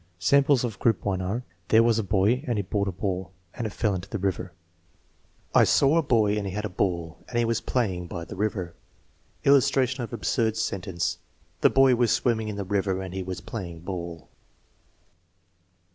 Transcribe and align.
Samples 0.17 0.63
of 0.63 0.79
group 0.79 1.05
1 1.05 1.21
are: 1.21 1.43
"There 1.67 1.83
was 1.83 1.99
a 1.99 2.03
boy, 2.03 2.43
and 2.47 2.57
he 2.57 2.63
bought 2.63 2.87
a 2.87 2.91
ball, 2.91 3.33
and 3.53 3.67
it 3.67 3.69
fell 3.69 3.93
into 3.93 4.09
the 4.09 4.17
river/* 4.17 4.51
"I 5.53 5.63
saw 5.63 5.95
a 5.95 6.01
boy, 6.01 6.37
and 6.37 6.47
he 6.47 6.53
had 6.53 6.65
a 6.65 6.69
ball, 6.69 7.19
and 7.29 7.37
he 7.37 7.45
was 7.45 7.61
play 7.61 7.93
ing 7.93 8.07
by 8.07 8.25
the 8.25 8.35
river." 8.35 8.73
Illustration 9.43 10.03
of 10.03 10.09
an 10.11 10.15
absurd 10.15 10.57
sentence, 10.57 11.19
"The 11.59 11.69
boy 11.69 11.93
was 11.93 12.09
swimming 12.11 12.47
in 12.47 12.55
the 12.55 12.63
river 12.65 12.99
and 12.99 13.13
he 13.13 13.21
was 13.21 13.41
playing 13.41 13.81
ball." 13.81 14.27